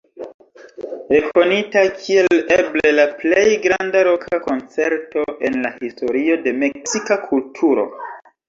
[1.15, 7.89] Rekonita kiel eble la plej granda roka koncerto en la historio de meksika kulturo.